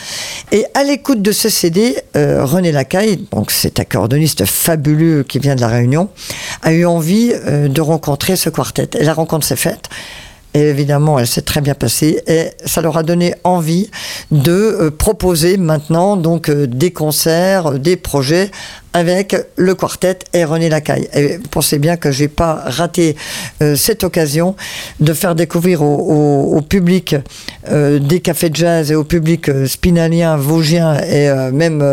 Et 0.52 0.64
à 0.74 0.84
l'écoute 0.84 1.22
de 1.22 1.32
ce 1.32 1.48
CD, 1.48 1.96
euh, 2.16 2.44
René 2.44 2.72
Lacaille, 2.72 3.26
donc 3.32 3.50
cet 3.50 3.80
accordoniste 3.80 4.44
fabuleux 4.44 5.22
qui 5.22 5.38
vient 5.38 5.54
de 5.54 5.60
la 5.60 5.68
Réunion, 5.68 6.08
a 6.62 6.72
eu 6.72 6.84
envie 6.84 7.32
euh, 7.32 7.68
de 7.68 7.80
rencontrer 7.80 8.36
ce 8.36 8.50
quartet. 8.50 8.88
Et 8.98 9.04
la 9.04 9.14
rencontre 9.14 9.46
s'est 9.46 9.56
faite. 9.56 9.88
Et 10.54 10.60
évidemment, 10.60 11.18
elle 11.18 11.26
s'est 11.26 11.42
très 11.42 11.60
bien 11.60 11.74
passée 11.74 12.22
et 12.26 12.46
ça 12.64 12.80
leur 12.80 12.96
a 12.96 13.02
donné 13.02 13.34
envie 13.44 13.90
de 14.30 14.52
euh, 14.52 14.90
proposer 14.90 15.58
maintenant 15.58 16.16
donc 16.16 16.50
des 16.50 16.92
concerts, 16.92 17.72
des 17.72 17.96
projets 17.96 18.50
avec 18.96 19.36
le 19.56 19.74
quartet 19.74 20.20
et 20.32 20.44
René 20.44 20.70
Lacaille. 20.70 21.06
Et 21.14 21.38
pensez 21.50 21.78
bien 21.78 21.98
que 21.98 22.10
j'ai 22.10 22.28
pas 22.28 22.62
raté 22.64 23.14
euh, 23.62 23.76
cette 23.76 24.04
occasion 24.04 24.56
de 25.00 25.12
faire 25.12 25.34
découvrir 25.34 25.82
au, 25.82 26.62
public 26.66 27.14
euh, 27.68 27.98
des 27.98 28.20
cafés 28.20 28.48
de 28.48 28.56
jazz 28.56 28.90
et 28.90 28.94
au 28.94 29.04
public 29.04 29.50
euh, 29.50 29.66
spinalien, 29.66 30.36
vosgien 30.36 30.98
et 31.00 31.28
même 31.52 31.84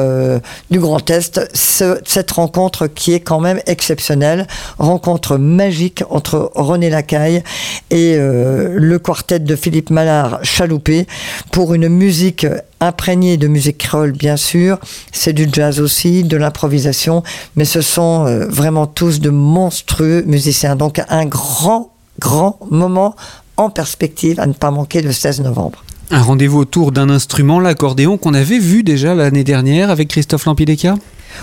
du 0.72 0.80
Grand 0.80 1.10
Est 1.10 1.42
cette 1.54 2.32
rencontre 2.32 2.88
qui 2.88 3.14
est 3.14 3.20
quand 3.20 3.42
même 3.42 3.60
exceptionnelle, 3.66 4.48
rencontre 4.80 5.38
magique 5.38 6.04
entre 6.10 6.52
René 6.56 6.90
Lacaille 6.90 7.44
et 7.90 8.16
le 8.18 8.98
quartet 9.00 9.40
de 9.40 9.56
Philippe 9.56 9.90
Mallard 9.90 10.40
Chaloupé 10.44 11.06
pour 11.52 11.74
une 11.74 11.90
musique 11.90 12.46
imprégné 12.88 13.38
de 13.38 13.48
musique 13.48 13.78
créole, 13.78 14.12
bien 14.12 14.38
sûr. 14.38 14.80
C'est 15.12 15.34
du 15.34 15.48
jazz 15.52 15.80
aussi, 15.80 16.24
de 16.24 16.38
l'improvisation, 16.38 17.24
mais 17.56 17.66
ce 17.66 17.82
sont 17.82 18.26
euh, 18.26 18.48
vraiment 18.48 18.88
tous 18.88 19.20
de 19.20 19.30
monstrueux 19.30 20.24
musiciens. 20.26 20.76
Donc 20.76 21.02
un 21.10 21.26
grand, 21.26 21.92
grand 22.20 22.60
moment 22.70 23.16
en 23.58 23.70
perspective 23.70 24.40
à 24.40 24.48
ne 24.48 24.54
pas 24.54 24.72
manquer 24.72 25.02
le 25.02 25.12
16 25.12 25.42
novembre. 25.42 25.84
Un 26.12 26.22
rendez-vous 26.22 26.60
autour 26.60 26.92
d'un 26.92 27.10
instrument, 27.10 27.60
l'accordéon, 27.60 28.18
qu'on 28.18 28.34
avait 28.34 28.60
vu 28.60 28.84
déjà 28.84 29.16
l'année 29.16 29.44
dernière 29.44 29.90
avec 29.90 30.10
Christophe 30.10 30.46
Lampideka 30.46 30.96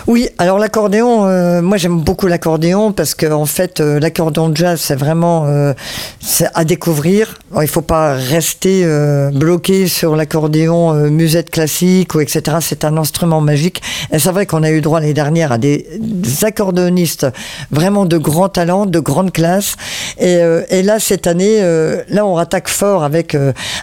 oui, 0.07 0.29
alors 0.37 0.57
l'accordéon, 0.57 1.25
euh, 1.25 1.61
moi 1.61 1.77
j'aime 1.77 1.99
beaucoup 1.99 2.27
l'accordéon 2.27 2.91
parce 2.91 3.13
que 3.13 3.31
en 3.31 3.45
fait 3.45 3.79
euh, 3.79 3.99
l'accordéon 3.99 4.53
jazz 4.53 4.79
c'est 4.81 4.95
vraiment 4.95 5.45
euh, 5.47 5.73
à 6.53 6.63
découvrir. 6.65 7.37
il 7.61 7.67
faut 7.67 7.81
pas 7.81 8.13
rester 8.13 8.85
bloqué 9.33 9.87
sur 9.87 10.15
l'accordéon 10.15 10.93
musette 11.09 11.49
classique 11.49 12.15
ou 12.15 12.21
etc. 12.21 12.57
C'est 12.61 12.85
un 12.85 12.97
instrument 12.97 13.41
magique. 13.41 13.81
Et 14.11 14.19
c'est 14.19 14.31
vrai 14.31 14.45
qu'on 14.45 14.63
a 14.63 14.71
eu 14.71 14.81
droit 14.81 14.99
l'année 14.99 15.13
dernière 15.13 15.51
à 15.51 15.57
des, 15.57 15.85
accordéonistes 16.43 17.27
vraiment 17.71 18.05
de 18.05 18.17
grand 18.17 18.49
talent, 18.49 18.85
de 18.85 18.99
grande 18.99 19.31
classe. 19.31 19.75
Et, 20.19 20.39
et 20.69 20.83
là 20.83 20.99
cette 20.99 21.27
année, 21.27 21.61
là 22.09 22.25
on 22.25 22.33
rattaque 22.33 22.69
fort 22.69 23.03
avec 23.03 23.35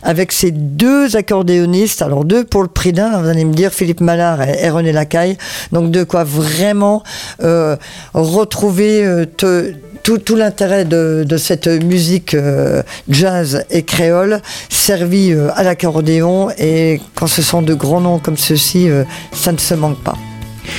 avec 0.02 0.32
ces 0.32 0.50
deux 0.50 1.16
accordéonistes. 1.16 2.02
Alors 2.02 2.24
deux 2.24 2.44
pour 2.44 2.62
le 2.62 2.68
prix 2.68 2.92
d'un, 2.92 3.20
vous 3.20 3.28
allez 3.28 3.44
me 3.44 3.54
dire 3.54 3.72
Philippe 3.72 4.00
Mallard 4.00 4.42
et, 4.42 4.70
René 4.70 4.92
Lacaille. 4.92 5.36
Donc 5.72 5.90
de 5.98 6.04
quoi 6.04 6.24
vraiment 6.24 7.02
euh, 7.42 7.76
retrouver 8.14 9.04
euh, 9.04 9.26
tout, 10.02 10.36
l'intérêt 10.36 10.84
de, 10.84 11.36
cette 11.36 11.66
musique 11.66 12.34
euh, 12.34 12.82
jazz 13.08 13.64
et 13.70 13.82
créole 13.82 14.40
servie 14.68 15.34
à 15.54 15.62
l'accordéon 15.62 16.50
et 16.58 17.00
quand 17.14 17.26
ce 17.26 17.42
sont 17.42 17.62
de 17.62 17.74
grands 17.74 18.00
noms 18.00 18.18
comme 18.18 18.36
ceux-ci, 18.38 18.88
ça 19.32 19.52
ne 19.52 19.58
se 19.58 19.74
manque 19.74 20.02
pas. 20.02 20.14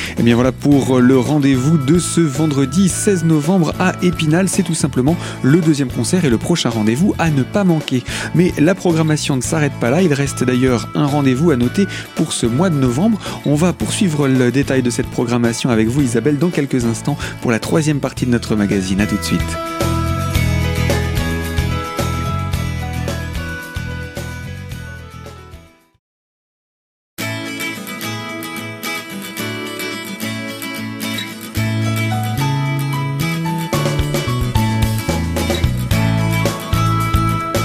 Et 0.10 0.16
eh 0.20 0.24
bien 0.24 0.36
voilà 0.36 0.52
pour 0.52 1.00
le 1.00 1.18
rendez-vous 1.18 1.78
de 1.78 2.00
ce 2.00 2.22
vendredi 2.22 2.90
16 2.90 3.26
novembre 3.26 3.74
à 3.80 3.94
Épinal. 4.02 4.50
C'est 4.50 4.64
tout 4.64 4.74
simplement 4.74 5.16
le 5.44 5.60
deuxième 5.60 5.90
concert 5.90 6.26
et 6.26 6.30
le 6.30 6.38
prochain 6.38 6.70
rendez-vous 6.70 7.16
à 7.20 7.30
ne 7.30 7.44
pas 7.44 7.64
manquer. 7.64 8.04
Mais 8.36 8.54
la 8.58 8.76
programmation 8.76 9.36
ne 9.36 9.42
s'arrête 9.42 9.74
pas 9.80 9.90
là. 9.90 10.02
Il 10.02 10.14
reste 10.14 10.44
d'ailleurs 10.44 10.90
un 10.96 11.06
rendez-vous 11.06 11.52
à 11.52 11.56
noter 11.56 11.88
pour 12.16 12.34
ce 12.34 12.46
mois 12.46 12.70
de 12.70 12.76
novembre. 12.76 13.20
On 13.46 13.56
va 13.56 13.74
poursuivre 13.74 14.28
le 14.28 14.52
détail 14.52 14.82
de 14.82 14.90
cette 14.90 15.08
programmation 15.08 15.70
avec 15.70 15.88
vous 15.88 16.02
Isabelle 16.02 16.38
dans 16.38 16.50
quelques 16.50 16.86
instants 16.86 17.18
pour 17.42 17.52
la 17.52 17.60
troisième 17.60 18.00
partie 18.00 18.26
de 18.26 18.32
notre 18.32 18.56
magazine. 18.56 19.02
A 19.02 19.06
tout 19.06 19.18
de 19.18 19.24
suite. 19.24 19.89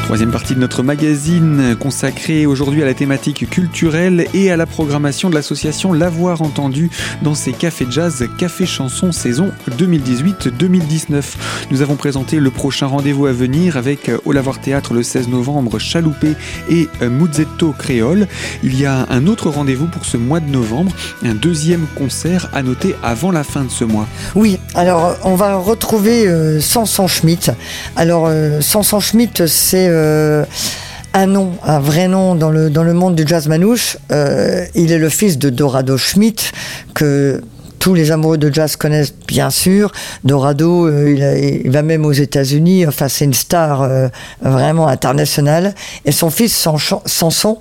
Troisième 0.05 0.31
partie 0.31 0.55
de 0.55 0.61
notre 0.61 0.83
magazine 0.83 1.77
consacrée 1.81 2.45
aujourd'hui 2.45 2.83
à 2.83 2.85
la 2.85 2.93
thématique 2.93 3.49
culturelle 3.49 4.27
et 4.35 4.51
à 4.51 4.57
la 4.59 4.67
programmation 4.67 5.31
de 5.31 5.35
l'association 5.35 5.95
L'Avoir 5.95 6.43
Entendu 6.43 6.91
dans 7.23 7.35
ses 7.35 7.53
cafés 7.53 7.87
jazz, 7.89 8.23
café 8.37 8.67
chanson 8.67 9.13
saison 9.13 9.51
2018-2019. 9.71 11.23
Nous 11.71 11.81
avons 11.81 11.97
présenté 11.97 12.39
le 12.39 12.51
prochain 12.51 12.87
rendez-vous 12.87 13.25
à 13.25 13.33
venir 13.33 13.79
avec 13.79 14.11
au 14.27 14.33
Lavoir 14.33 14.61
Théâtre 14.61 14.93
le 14.93 15.03
16 15.03 15.29
novembre 15.29 15.79
Chaloupé 15.79 16.35
et 16.69 16.87
Muzzetto 17.01 17.73
Créole. 17.73 18.29
Il 18.63 18.79
y 18.79 18.85
a 18.85 19.07
un 19.09 19.27
autre 19.27 19.49
rendez-vous 19.49 19.87
pour 19.87 20.05
ce 20.05 20.19
mois 20.19 20.41
de 20.41 20.51
novembre, 20.51 20.93
un 21.25 21.35
deuxième 21.35 21.87
concert 21.97 22.51
à 22.53 22.63
noter 22.63 22.95
avant 23.03 23.31
la 23.31 23.43
fin 23.43 23.65
de 23.65 23.71
ce 23.71 23.85
mois. 23.85 24.07
Oui, 24.35 24.59
alors 24.75 25.17
on 25.25 25.35
va 25.35 25.57
retrouver 25.57 26.29
euh, 26.29 26.61
Sanson 26.61 27.09
Schmidt. 27.09 27.53
Alors 27.97 28.27
euh, 28.27 28.61
Sanson 28.61 29.01
Schmidt, 29.01 29.47
c'est 29.47 29.94
euh, 29.95 30.45
un 31.13 31.27
nom, 31.27 31.53
un 31.63 31.79
vrai 31.79 32.09
nom 32.09 32.35
dans 32.35 32.51
le, 32.51 32.71
dans 32.71 32.83
le 32.83 32.95
monde 32.95 33.15
du 33.15 33.25
jazz 33.27 33.49
manouche. 33.49 33.97
Euh, 34.11 34.65
il 34.75 34.93
est 34.93 34.99
le 34.99 35.09
fils 35.09 35.39
de 35.39 35.51
Dorado 35.51 35.97
Schmidt, 35.97 36.51
que 36.95 37.41
tous 37.79 37.95
les 37.95 38.11
amoureux 38.11 38.39
de 38.39 38.53
jazz 38.53 38.77
connaissent 38.77 39.15
bien 39.27 39.51
sûr. 39.51 39.93
Dorado, 40.25 40.87
euh, 40.87 41.61
il, 41.65 41.71
va 41.71 41.83
même 41.83 42.05
aux 42.05 42.13
États-Unis. 42.13 42.87
Enfin, 42.87 43.09
c'est 43.09 43.27
une 43.27 43.35
star 43.35 43.89
vraiment 44.41 44.89
internationale. 44.89 45.75
Et 46.05 46.13
son 46.13 46.31
fils, 46.31 46.69
Sanson, 47.07 47.59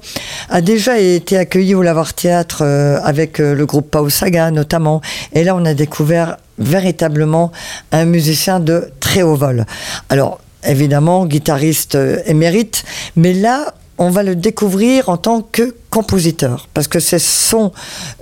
a 0.50 0.62
déjà 0.62 0.98
été 0.98 1.38
accueilli 1.38 1.76
au 1.76 1.82
Lavoir 1.82 2.14
Théâtre 2.14 2.64
avec 3.04 3.38
le 3.40 3.66
groupe 3.66 3.92
Pau 3.92 4.10
Saga 4.10 4.50
notamment. 4.50 5.02
Et 5.34 5.44
là, 5.44 5.56
on 5.56 5.66
a 5.66 5.74
découvert 5.74 6.38
véritablement 6.58 7.52
un 7.92 8.06
musicien 8.06 8.60
de 8.60 8.92
très 9.00 9.22
haut 9.22 9.36
vol. 9.36 9.66
Alors, 10.10 10.40
évidemment 10.66 11.26
guitariste 11.26 11.96
euh, 11.96 12.20
émérite, 12.26 12.84
mais 13.16 13.34
là, 13.34 13.74
on 13.98 14.10
va 14.10 14.24
le 14.24 14.36
découvrir 14.36 15.10
en 15.10 15.18
tant 15.18 15.42
que 15.42 15.76
compositeur, 15.90 16.68
parce 16.74 16.88
que 16.88 17.00
c'est 17.00 17.20
son, 17.20 17.72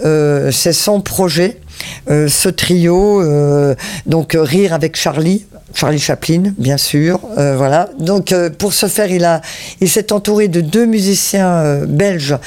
euh, 0.03 0.51
son 0.51 1.01
projet, 1.01 1.59
euh, 2.09 2.27
ce 2.27 2.49
trio, 2.49 3.23
donc 4.05 4.37
Rire 4.39 4.73
avec 4.73 4.97
Charlie, 4.97 5.45
Charlie 5.73 5.99
Chaplin, 5.99 6.53
bien 6.57 6.77
sûr. 6.77 7.19
Euh, 7.37 7.55
voilà. 7.55 7.89
Donc, 7.99 8.31
euh, 8.31 8.49
pour 8.49 8.73
ce 8.73 8.87
faire, 8.87 9.07
il 9.79 9.89
s'est 9.89 10.11
entouré 10.11 10.47
de 10.47 10.61
deux 10.61 10.85
musiciens 10.85 11.47
euh, 11.47 11.85
belges. 11.85 12.37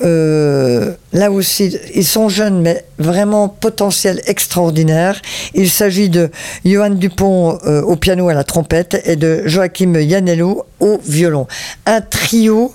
là 0.00 1.30
aussi, 1.30 1.76
ils 1.94 2.04
sont 2.04 2.28
jeunes, 2.28 2.60
mais 2.60 2.84
vraiment 2.98 3.48
potentiel 3.48 4.20
extraordinaire. 4.26 5.20
Il 5.54 5.70
s'agit 5.70 6.08
de 6.08 6.30
Johan 6.64 6.90
Dupont 6.90 7.58
au 7.64 7.96
piano 7.96 8.28
et 8.28 8.32
à 8.32 8.36
la 8.36 8.44
trompette 8.44 9.00
et 9.04 9.16
de 9.16 9.42
Joachim 9.46 9.94
Yanello 9.94 10.66
au 10.80 11.00
violon. 11.04 11.46
Un 11.86 12.00
trio 12.00 12.72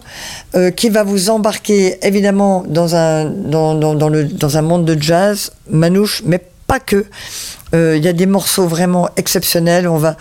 qui 0.75 0.89
va 0.89 1.03
vous 1.03 1.29
embarquer 1.29 1.97
évidemment 2.05 2.63
un, 2.67 3.25
dans 3.25 4.57
un 4.57 4.61
monde 4.61 4.85
de 4.85 5.01
jazz, 5.01 5.51
manouche, 5.69 6.23
mais 6.25 6.41
pas 6.67 6.79
que. 6.79 7.05
Euh, 7.73 7.97
il 7.97 8.03
y 8.03 8.07
a 8.07 8.13
des 8.13 8.25
morceaux 8.25 8.67
vraiment 8.67 9.09
exceptionnels. 9.17 9.87
On 9.87 9.97
va, 9.97 10.15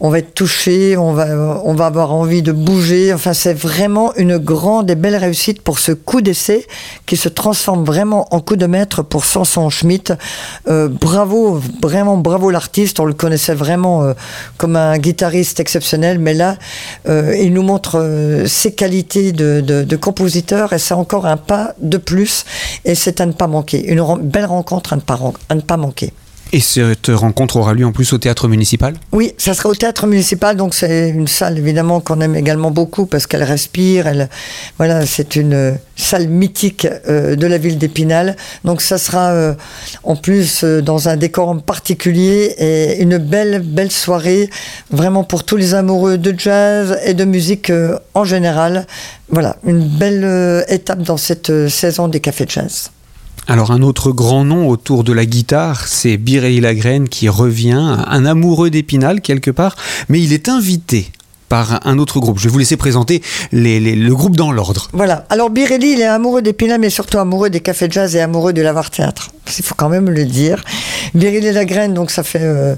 on 0.00 0.10
va 0.10 0.18
être 0.18 0.34
touché, 0.34 0.96
on 0.96 1.12
va, 1.12 1.60
on 1.64 1.74
va 1.74 1.86
avoir 1.86 2.12
envie 2.12 2.42
de 2.42 2.52
bouger. 2.52 3.12
Enfin, 3.12 3.32
c'est 3.32 3.54
vraiment 3.54 4.14
une 4.16 4.38
grande 4.38 4.90
et 4.90 4.96
belle 4.96 5.16
réussite 5.16 5.62
pour 5.62 5.78
ce 5.78 5.92
coup 5.92 6.20
d'essai 6.20 6.66
qui 7.06 7.16
se 7.16 7.28
transforme 7.28 7.84
vraiment 7.84 8.26
en 8.34 8.40
coup 8.40 8.56
de 8.56 8.66
maître 8.66 9.02
pour 9.02 9.24
Samson 9.24 9.70
Schmidt. 9.70 10.14
Euh, 10.68 10.88
bravo, 10.88 11.60
vraiment 11.80 12.16
bravo 12.16 12.50
l'artiste. 12.50 12.98
On 12.98 13.04
le 13.04 13.14
connaissait 13.14 13.54
vraiment 13.54 14.02
euh, 14.02 14.14
comme 14.56 14.74
un 14.74 14.98
guitariste 14.98 15.60
exceptionnel, 15.60 16.18
mais 16.18 16.34
là, 16.34 16.56
il 17.06 17.52
nous 17.52 17.62
montre 17.62 18.44
ses 18.46 18.72
qualités 18.72 19.32
de, 19.32 19.96
compositeur 19.96 20.72
et 20.72 20.78
c'est 20.78 20.94
encore 20.94 21.26
un 21.26 21.36
pas 21.36 21.74
de 21.80 21.98
plus. 21.98 22.44
Et 22.84 22.94
c'est 22.94 23.20
à 23.20 23.26
ne 23.26 23.32
pas 23.32 23.46
manquer. 23.46 23.86
Une 23.86 24.02
belle 24.22 24.46
rencontre 24.46 24.92
à 24.92 24.96
ne 25.54 25.60
pas 25.60 25.76
manquer. 25.76 26.12
Et 26.52 26.60
cette 26.60 27.08
rencontre 27.08 27.56
aura 27.56 27.74
lieu 27.74 27.84
en 27.84 27.92
plus 27.92 28.12
au 28.12 28.18
théâtre 28.18 28.48
municipal? 28.48 28.94
Oui, 29.12 29.32
ça 29.36 29.52
sera 29.52 29.68
au 29.68 29.74
théâtre 29.74 30.06
municipal, 30.06 30.56
donc 30.56 30.74
c'est 30.74 31.08
une 31.08 31.26
salle 31.26 31.58
évidemment 31.58 32.00
qu'on 32.00 32.20
aime 32.20 32.36
également 32.36 32.70
beaucoup 32.70 33.06
parce 33.06 33.26
qu'elle 33.26 33.42
respire. 33.42 34.06
Voilà, 34.78 35.04
c'est 35.06 35.36
une 35.36 35.76
salle 35.96 36.28
mythique 36.28 36.86
euh, 37.08 37.34
de 37.36 37.46
la 37.46 37.58
ville 37.58 37.78
d'Épinal. 37.78 38.36
Donc 38.64 38.80
ça 38.80 38.98
sera 38.98 39.32
euh, 39.32 39.54
en 40.04 40.14
plus 40.14 40.62
euh, 40.62 40.82
dans 40.82 41.08
un 41.08 41.16
décor 41.16 41.60
particulier 41.62 42.54
et 42.58 43.02
une 43.02 43.18
belle 43.18 43.60
belle 43.60 43.90
soirée 43.90 44.48
vraiment 44.90 45.24
pour 45.24 45.44
tous 45.44 45.56
les 45.56 45.74
amoureux 45.74 46.16
de 46.16 46.34
jazz 46.38 46.98
et 47.04 47.14
de 47.14 47.24
musique 47.24 47.72
en 48.14 48.24
général. 48.24 48.86
Voilà, 49.28 49.56
une 49.64 49.82
belle 49.82 50.64
étape 50.68 51.02
dans 51.02 51.16
cette 51.16 51.68
saison 51.68 52.06
des 52.06 52.20
cafés 52.20 52.44
de 52.44 52.50
jazz. 52.50 52.90
Alors 53.48 53.70
un 53.70 53.82
autre 53.82 54.10
grand 54.10 54.44
nom 54.44 54.68
autour 54.68 55.04
de 55.04 55.12
la 55.12 55.24
guitare, 55.24 55.86
c'est 55.86 56.16
Bireille 56.16 56.58
Lagraine 56.58 57.08
qui 57.08 57.28
revient, 57.28 57.96
un 58.06 58.26
amoureux 58.26 58.70
d'Épinal 58.70 59.20
quelque 59.20 59.52
part, 59.52 59.76
mais 60.08 60.20
il 60.20 60.32
est 60.32 60.48
invité 60.48 61.12
par 61.48 61.86
un 61.86 61.98
autre 61.98 62.18
groupe. 62.18 62.38
Je 62.38 62.44
vais 62.44 62.50
vous 62.50 62.58
laisser 62.58 62.76
présenter 62.76 63.22
le 63.52 64.10
groupe 64.12 64.36
dans 64.36 64.50
l'ordre. 64.50 64.88
Voilà. 64.92 65.26
Alors 65.30 65.50
Birelli, 65.50 65.92
il 65.92 66.00
est 66.00 66.04
amoureux 66.04 66.42
d'Épinal, 66.42 66.80
mais 66.80 66.90
surtout 66.90 67.18
amoureux 67.18 67.50
des 67.50 67.60
cafés 67.60 67.88
de 67.88 67.92
jazz 67.92 68.16
et 68.16 68.20
amoureux 68.20 68.52
de 68.52 68.62
l'Avoir 68.62 68.90
Théâtre. 68.90 69.30
il 69.56 69.64
faut 69.64 69.76
quand 69.76 69.88
même 69.88 70.10
le 70.10 70.24
dire. 70.24 70.64
Biril 71.14 71.46
et 71.46 71.52
la 71.52 71.64
graine, 71.64 71.94
donc 71.94 72.10
ça 72.10 72.24
fait 72.24 72.42
euh, 72.42 72.74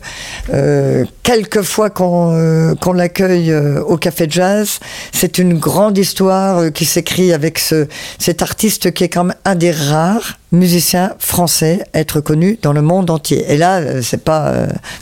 euh, 0.52 1.04
quelques 1.22 1.62
fois 1.62 1.88
qu'on 1.90 2.34
euh, 2.34 2.74
l'accueille 2.94 3.54
au 3.54 3.96
Café 3.96 4.26
Jazz. 4.28 4.80
C'est 5.12 5.38
une 5.38 5.58
grande 5.58 5.96
histoire 5.98 6.72
qui 6.72 6.84
s'écrit 6.84 7.32
avec 7.32 7.58
ce, 7.58 7.86
cet 8.18 8.42
artiste 8.42 8.92
qui 8.92 9.04
est 9.04 9.08
quand 9.08 9.24
même 9.24 9.36
un 9.44 9.54
des 9.54 9.70
rares 9.70 10.38
musiciens 10.52 11.14
français 11.18 11.84
être 11.94 12.20
connu 12.20 12.58
dans 12.62 12.72
le 12.72 12.82
monde 12.82 13.10
entier. 13.10 13.44
Et 13.48 13.56
là, 13.56 14.02
c'est 14.02 14.24
pas 14.24 14.52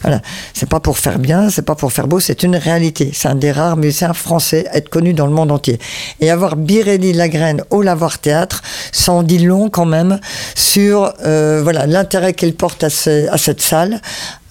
voilà, 0.03 0.21
c'est 0.55 0.69
pas 0.69 0.81
pour 0.81 0.99
faire 0.99 1.19
bien, 1.19 1.51
c'est 1.51 1.63
pas 1.63 1.75
pour 1.75 1.93
faire 1.93 2.09
beau, 2.09 2.21
c'est 2.21 2.43
une 2.43 2.57
réalité. 2.57 3.11
C'est 3.15 3.29
un 3.29 3.35
des 3.35 3.53
rares 3.53 3.77
musiciens 3.77 4.13
français 4.13 4.67
être 4.73 4.89
connu 4.89 5.15
dans 5.15 5.27
le 5.27 5.33
monde 5.33 5.53
entier. 5.53 5.79
Et 6.21 6.31
avoir 6.31 6.57
Birelli 6.57 7.13
Lagraine 7.13 7.63
au 7.71 7.83
Lavoir 7.83 8.19
Théâtre, 8.19 8.63
ça 8.93 9.13
en 9.13 9.23
dit 9.23 9.39
long 9.39 9.71
quand 9.71 9.87
même 9.87 10.19
sur 10.55 11.13
voilà 11.21 11.87
l'intérêt 11.87 12.35
qu'il 12.35 12.55
porte 12.55 12.85
à, 12.85 12.87
à 12.87 13.39
cette 13.39 13.61
salle, 13.61 14.01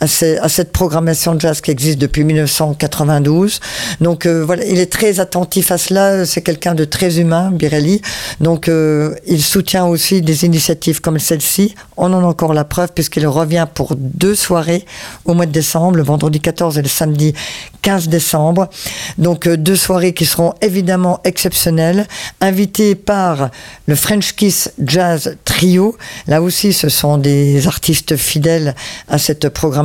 à, 0.01 0.07
cette 0.07 0.71
programmation 0.71 1.35
de 1.35 1.41
jazz 1.41 1.61
qui 1.61 1.71
existe 1.71 1.99
depuis 1.99 2.23
1992. 2.23 3.59
Donc 4.01 4.25
euh, 4.25 4.43
voilà, 4.43 4.65
il 4.65 4.79
est 4.79 4.91
très 4.91 5.19
attentif 5.19 5.71
à 5.71 5.77
cela. 5.77 6.25
C'est 6.25 6.41
quelqu'un 6.41 6.75
de 6.75 6.85
très 6.85 7.19
humain, 7.19 7.51
Birelli. 7.51 8.01
Donc 8.39 8.67
euh, 8.67 9.15
il 9.25 9.41
soutient 9.41 9.85
aussi 9.85 10.21
des 10.21 10.45
initiatives 10.45 11.01
comme 11.01 11.17
celle-ci. 11.17 11.75
On 11.97 12.11
en 12.13 12.23
a 12.23 12.25
encore 12.25 12.53
la 12.53 12.65
preuve 12.65 12.91
puisqu'il 12.93 13.25
revient 13.27 13.67
pour 13.73 13.95
deux 13.95 14.35
soirées 14.35 14.85
au 15.23 15.33
mois 15.33 15.45
de 15.45 15.51
décembre, 15.51 15.97
le 15.97 16.03
vendredi 16.03 16.41
14 16.41 16.77
et 16.77 16.81
le 16.81 16.89
samedi 16.89 17.33
15 17.81 18.09
décembre. 18.09 18.69
Donc 19.17 19.47
euh, 19.47 19.55
deux 19.55 19.77
soirées 19.77 20.13
qui 20.13 20.25
seront 20.25 20.53
évidemment 20.61 21.21
exceptionnelles, 21.23 22.05
invitées 22.41 22.95
par 22.95 23.49
le 23.87 23.95
French 23.95 24.35
Kiss 24.35 24.71
Jazz 24.83 25.37
Trio. 25.45 25.95
Là 26.27 26.41
aussi, 26.41 26.73
ce 26.73 26.89
sont 26.89 27.17
des 27.17 27.67
artistes 27.67 28.17
fidèles 28.17 28.75
à 29.07 29.17
cette 29.17 29.49
programmation 29.49 29.84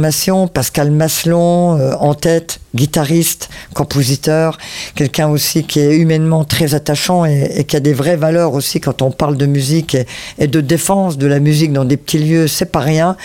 Pascal 0.53 0.91
Maslon 0.91 1.79
euh, 1.79 1.93
en 1.99 2.15
tête, 2.15 2.61
guitariste, 2.75 3.49
compositeur, 3.75 4.59
quelqu'un 4.95 5.29
aussi 5.29 5.65
qui 5.65 5.81
est 5.81 5.97
humainement 5.97 6.45
très 6.45 6.75
attachant 6.75 7.25
et, 7.25 7.65
qui 7.67 7.77
a 7.77 7.81
des 7.81 7.93
vraies 7.93 8.17
valeurs 8.17 8.55
aussi 8.55 8.81
quand 8.81 9.03
on 9.03 9.11
parle 9.11 9.37
de 9.37 9.47
musique 9.47 9.97
et, 10.39 10.47
de 10.47 10.61
défense 10.61 11.19
de 11.19 11.27
la 11.27 11.41
musique 11.41 11.73
dans 11.73 11.85
des 11.85 11.97
petits 11.97 12.19
lieux, 12.19 12.47
c'est 12.49 12.71
pas 12.71 12.81
rien. 12.81 13.17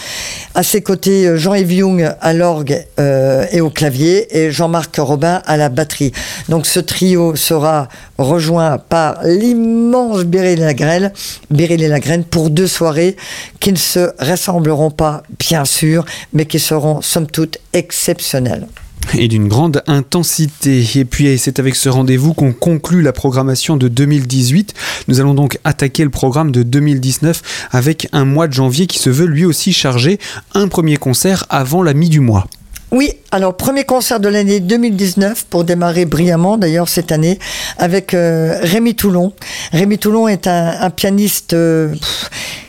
À 0.56 0.64
ses 0.64 0.82
côtés, 0.82 1.28
euh, 1.28 1.38
Jean-Yves 1.38 1.74
Young 1.74 2.12
à 2.20 2.34
l'orgue 2.34 2.86
euh, 3.00 3.46
et 3.52 3.62
au 3.62 3.70
clavier 3.70 4.38
et 4.38 4.52
Jean-Marc 4.52 4.96
Robin 4.98 5.42
à 5.46 5.58
la 5.58 5.70
batterie. 5.70 6.12
Donc 6.50 6.66
ce 6.66 6.80
trio 6.80 7.36
sera 7.36 7.88
rejoint 8.18 8.78
par 8.78 9.24
l'immense 9.24 10.24
Beryl 10.24 10.60
Lagrelle, 10.60 11.14
Beryl 11.52 11.88
Lagrène 11.88 12.24
pour 12.24 12.50
deux 12.50 12.68
soirées 12.68 13.16
qui 13.60 13.72
ne 13.72 13.78
se 13.78 14.12
ressembleront 14.20 14.92
pas, 14.92 15.24
bien 15.40 15.66
sûr, 15.66 16.06
mais 16.34 16.46
qui 16.46 16.60
seront 16.66 17.02
somme 17.02 17.28
toute 17.28 17.60
exceptionnelles 17.74 18.68
et 19.14 19.28
d'une 19.28 19.48
grande 19.48 19.84
intensité. 19.86 20.84
Et 20.96 21.06
puis 21.06 21.38
c'est 21.38 21.60
avec 21.60 21.76
ce 21.76 21.90
rendez-vous 21.90 22.34
qu'on 22.34 22.54
conclut 22.54 23.04
la 23.04 23.14
programmation 23.14 23.78
de 23.78 23.88
2018. 23.88 24.74
Nous 25.08 25.20
allons 25.20 25.36
donc 25.36 25.60
attaquer 25.64 26.04
le 26.04 26.10
programme 26.10 26.52
de 26.52 26.64
2019 26.64 27.70
avec 27.72 28.08
un 28.14 28.26
mois 28.26 28.48
de 28.48 28.54
janvier 28.54 28.88
qui 28.88 28.98
se 28.98 29.12
veut 29.12 29.28
lui 29.28 29.46
aussi 29.46 29.74
chargé. 29.74 30.20
Un 30.56 30.68
premier 30.68 30.98
concert 30.98 31.46
avant 31.50 31.84
la 31.84 31.94
mi 31.94 32.10
du 32.10 32.20
mois. 32.20 32.48
Oui, 32.92 33.12
alors 33.32 33.56
premier 33.58 33.84
concert 33.84 34.20
de 34.20 34.28
l'année 34.28 34.60
2019 34.60 35.46
pour 35.50 35.66
démarrer 35.66 36.06
brillamment 36.06 36.58
d'ailleurs 36.58 36.88
cette 36.88 37.12
année 37.12 37.40
avec 37.78 38.14
euh, 38.14 38.60
Rémi 38.62 38.96
Toulon. 38.96 39.34
Rémi 39.72 39.98
Toulon 39.98 40.28
est 40.28 40.48
un, 40.48 40.90
pianiste 40.90 41.54
euh, 41.54 41.94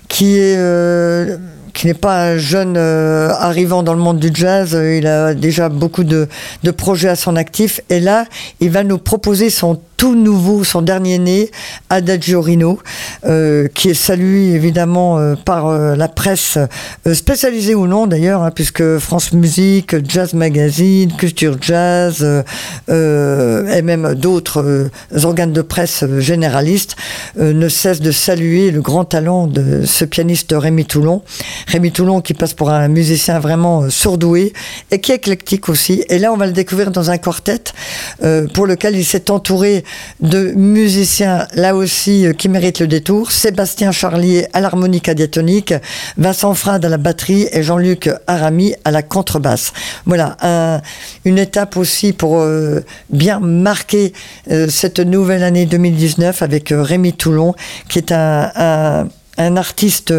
qui 0.08 0.36
est... 0.36 0.56
Euh, 0.58 1.38
qui 1.76 1.86
n'est 1.86 1.94
pas 1.94 2.30
un 2.30 2.38
jeune 2.38 2.76
euh, 2.78 3.28
arrivant 3.38 3.82
dans 3.82 3.92
le 3.92 4.00
monde 4.00 4.18
du 4.18 4.30
jazz. 4.32 4.74
Euh, 4.74 4.96
il 4.96 5.06
a 5.06 5.34
déjà 5.34 5.68
beaucoup 5.68 6.04
de, 6.04 6.26
de 6.62 6.70
projets 6.70 7.10
à 7.10 7.16
son 7.16 7.36
actif. 7.36 7.82
Et 7.90 8.00
là, 8.00 8.24
il 8.60 8.70
va 8.70 8.82
nous 8.82 8.96
proposer 8.96 9.50
son 9.50 9.78
tout 9.96 10.14
nouveau, 10.14 10.64
son 10.64 10.82
dernier 10.82 11.18
né, 11.18 11.50
Adagio 11.88 12.40
Rino, 12.42 12.78
euh, 13.24 13.68
qui 13.68 13.90
est 13.90 13.94
salué 13.94 14.52
évidemment 14.52 15.18
euh, 15.18 15.34
par 15.36 15.68
euh, 15.68 15.96
la 15.96 16.08
presse 16.08 16.58
spécialisée 17.12 17.74
ou 17.74 17.86
non 17.86 18.06
d'ailleurs, 18.06 18.42
hein, 18.42 18.50
puisque 18.50 18.98
France 18.98 19.32
Musique, 19.32 19.96
Jazz 20.06 20.34
Magazine, 20.34 21.12
Culture 21.16 21.56
Jazz 21.60 22.24
et 22.88 23.82
même 23.82 24.14
d'autres 24.14 24.90
organes 25.22 25.52
de 25.52 25.62
presse 25.62 26.04
généralistes 26.18 26.96
ne 27.36 27.68
cessent 27.68 28.00
de 28.00 28.10
saluer 28.10 28.70
le 28.70 28.80
grand 28.80 29.04
talent 29.04 29.46
de 29.46 29.84
ce 29.84 30.04
pianiste 30.04 30.54
Rémi 30.56 30.84
Toulon. 30.84 31.22
Rémi 31.66 31.92
Toulon 31.92 32.20
qui 32.20 32.34
passe 32.34 32.54
pour 32.54 32.70
un 32.70 32.88
musicien 32.88 33.38
vraiment 33.38 33.88
sourdoué 33.90 34.52
et 34.90 35.00
qui 35.00 35.12
est 35.12 35.16
éclectique 35.16 35.68
aussi. 35.68 36.04
Et 36.08 36.18
là, 36.18 36.32
on 36.32 36.36
va 36.36 36.46
le 36.46 36.52
découvrir 36.52 36.90
dans 36.90 37.10
un 37.10 37.18
quartet 37.18 37.62
pour 38.54 38.66
lequel 38.66 38.96
il 38.96 39.04
s'est 39.04 39.30
entouré 39.30 39.84
de 40.20 40.52
musiciens, 40.52 41.46
là 41.54 41.74
aussi, 41.74 42.26
euh, 42.26 42.32
qui 42.32 42.48
méritent 42.48 42.80
le 42.80 42.86
détour. 42.86 43.32
Sébastien 43.32 43.92
Charlier 43.92 44.46
à 44.52 44.60
l'harmonica 44.60 45.14
diatonique, 45.14 45.74
Vincent 46.16 46.54
Frade 46.54 46.84
à 46.84 46.88
la 46.88 46.98
batterie 46.98 47.48
et 47.52 47.62
Jean-Luc 47.62 48.10
Arami 48.26 48.74
à 48.84 48.90
la 48.90 49.02
contrebasse. 49.02 49.72
Voilà, 50.04 50.82
une 51.24 51.38
étape 51.38 51.76
aussi 51.76 52.12
pour 52.12 52.38
euh, 52.40 52.84
bien 53.10 53.40
marquer 53.40 54.12
euh, 54.50 54.68
cette 54.68 55.00
nouvelle 55.00 55.42
année 55.42 55.66
2019 55.66 56.42
avec 56.42 56.68
Rémi 56.70 57.12
Toulon, 57.12 57.54
qui 57.88 57.98
est 57.98 58.12
un 58.12 58.50
un 58.56 59.08
artiste, 59.38 60.14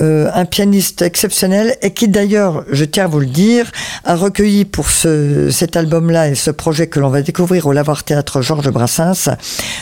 euh, 0.00 0.30
un 0.34 0.44
pianiste 0.44 1.02
exceptionnel 1.02 1.76
et 1.82 1.92
qui 1.92 2.08
d'ailleurs, 2.08 2.64
je 2.70 2.84
tiens 2.84 3.04
à 3.04 3.08
vous 3.08 3.20
le 3.20 3.26
dire, 3.26 3.70
a 4.04 4.14
recueilli 4.14 4.64
pour 4.64 4.90
ce, 4.90 5.50
cet 5.50 5.76
album-là 5.76 6.28
et 6.28 6.34
ce 6.34 6.50
projet 6.50 6.86
que 6.86 7.00
l'on 7.00 7.08
va 7.08 7.22
découvrir 7.22 7.66
au 7.66 7.72
Lavoir 7.72 8.04
Théâtre 8.04 8.40
Georges 8.42 8.70
Brassens, 8.70 9.30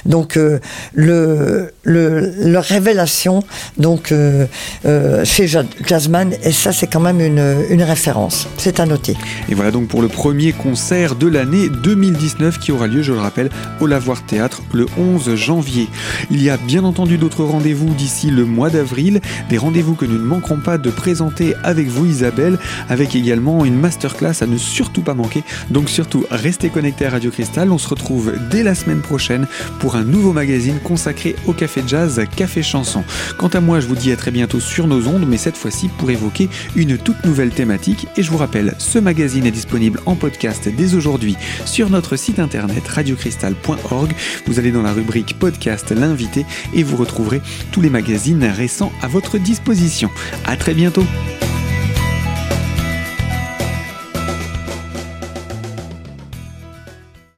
donc 0.07 0.37
euh, 0.37 0.61
le, 0.95 1.73
le, 1.83 2.33
leur 2.39 2.65
révélation 2.65 3.43
donc 3.79 4.13
euh, 4.13 4.47
chez 5.25 5.47
Jazzman 5.47 6.33
et 6.43 6.53
ça 6.53 6.73
c'est 6.73 6.87
quand 6.87 7.01
même 7.01 7.21
une, 7.21 7.65
une 7.71 7.83
référence, 7.83 8.49
c'est 8.57 8.81
à 8.81 8.87
noter. 8.87 9.17
Et 9.49 9.55
voilà 9.55 9.71
donc 9.71 9.89
pour 9.89 10.03
le 10.03 10.09
premier 10.09 10.53
concert 10.53 11.15
de 11.15 11.27
l'année 11.27 11.69
2019 11.69 12.59
qui 12.59 12.73
aura 12.73 12.87
lieu, 12.87 13.03
je 13.03 13.13
le 13.13 13.19
rappelle, 13.21 13.51
au 13.81 13.87
Lavoir 13.87 14.25
Théâtre 14.25 14.63
le 14.73 14.87
11 14.99 15.35
janvier. 15.35 15.89
Il 16.31 16.43
y 16.43 16.51
a 16.51 16.57
bien 16.57 16.85
entendu 16.85 17.19
d'autres 17.19 17.45
rendez-vous 17.45 17.93
d'ici 17.95 18.31
le 18.31 18.45
d'avril, 18.71 19.21
des 19.49 19.59
rendez-vous 19.59 19.95
que 19.95 20.05
nous 20.05 20.19
ne 20.19 20.25
manquerons 20.25 20.59
pas 20.59 20.79
de 20.79 20.91
présenter 20.91 21.55
avec 21.63 21.89
vous 21.89 22.07
Isabelle, 22.07 22.59
avec 22.89 23.15
également 23.15 23.65
une 23.65 23.79
masterclass 23.79 24.43
à 24.43 24.47
ne 24.47 24.57
surtout 24.57 25.03
pas 25.03 25.15
manquer. 25.15 25.43
Donc 25.71 25.89
surtout, 25.89 26.25
restez 26.31 26.71
connectés 26.71 27.07
à 27.07 27.11
Radio 27.11 27.31
Cristal, 27.31 27.71
on 27.71 27.79
se 27.79 27.89
retrouve 27.89 28.33
dès 28.51 28.63
la 28.63 28.75
semaine 28.75 29.01
prochaine 29.01 29.47
pour 29.79 29.97
un 29.97 30.05
nouveau 30.05 30.33
magazine 30.33 30.79
consacré 30.83 31.37
au 31.47 31.53
café 31.53 31.83
jazz, 31.87 32.21
café 32.37 32.63
chanson. 32.63 33.05
Quant 33.39 33.49
à 33.49 33.61
moi, 33.61 33.81
je 33.81 33.87
vous 33.87 33.95
dis 33.95 34.13
à 34.13 34.17
très 34.17 34.31
bientôt 34.31 34.61
sur 34.61 34.87
nos 34.87 35.07
ondes, 35.07 35.27
mais 35.27 35.37
cette 35.37 35.57
fois-ci 35.57 35.89
pour 35.89 36.11
évoquer 36.11 36.49
une 36.77 36.99
toute 36.99 37.25
nouvelle 37.25 37.51
thématique. 37.51 38.07
Et 38.17 38.23
je 38.23 38.31
vous 38.31 38.39
rappelle, 38.39 38.75
ce 38.79 38.99
magazine 38.99 39.47
est 39.47 39.51
disponible 39.51 40.01
en 40.07 40.15
podcast 40.15 40.69
dès 40.69 40.95
aujourd'hui 40.95 41.37
sur 41.65 41.91
notre 41.91 42.17
site 42.17 42.39
internet 42.39 42.87
radiocristal.org. 42.87 44.13
Vous 44.47 44.59
allez 44.59 44.73
dans 44.73 44.83
la 44.83 44.93
rubrique 44.93 45.39
podcast 45.39 45.91
l'invité 45.91 46.45
et 46.75 46.83
vous 46.83 46.97
retrouverez 46.97 47.41
tous 47.73 47.81
les 47.81 47.91
magazines 47.91 48.39
à 49.03 49.09
votre 49.09 49.39
disposition. 49.39 50.11
À 50.47 50.57
très 50.57 50.75
bientôt. 50.75 51.05